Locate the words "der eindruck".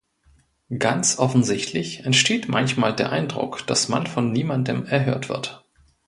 2.95-3.67